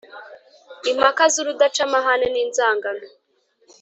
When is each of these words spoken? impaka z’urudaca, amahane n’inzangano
impaka 0.91 1.23
z’urudaca, 1.33 1.81
amahane 1.87 2.27
n’inzangano 2.33 3.05